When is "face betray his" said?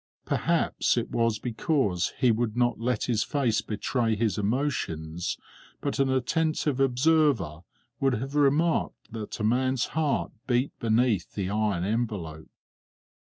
3.23-4.39